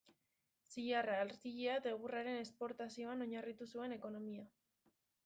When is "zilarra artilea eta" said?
0.75-1.91